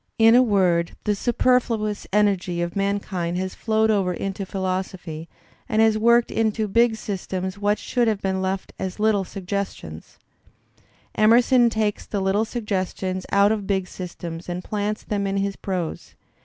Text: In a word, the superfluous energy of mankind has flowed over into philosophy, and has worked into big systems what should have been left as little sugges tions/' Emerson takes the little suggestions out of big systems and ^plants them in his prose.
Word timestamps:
In 0.17 0.33
a 0.33 0.41
word, 0.41 0.93
the 1.03 1.13
superfluous 1.13 2.07
energy 2.11 2.59
of 2.59 2.75
mankind 2.75 3.37
has 3.37 3.53
flowed 3.53 3.91
over 3.91 4.11
into 4.13 4.47
philosophy, 4.47 5.29
and 5.69 5.79
has 5.79 5.95
worked 5.95 6.31
into 6.31 6.67
big 6.67 6.95
systems 6.95 7.59
what 7.59 7.77
should 7.77 8.07
have 8.07 8.19
been 8.19 8.41
left 8.41 8.73
as 8.79 8.99
little 8.99 9.23
sugges 9.23 9.75
tions/' 9.75 10.17
Emerson 11.13 11.69
takes 11.69 12.07
the 12.07 12.19
little 12.19 12.45
suggestions 12.45 13.27
out 13.31 13.51
of 13.51 13.67
big 13.67 13.87
systems 13.87 14.49
and 14.49 14.63
^plants 14.63 15.05
them 15.05 15.27
in 15.27 15.37
his 15.37 15.55
prose. 15.55 16.15